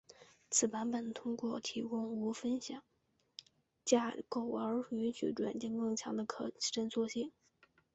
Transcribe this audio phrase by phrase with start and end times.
[0.49, 2.81] 此版本通过提供无分享
[3.85, 7.31] 架构而允许软件更强的可伸缩性。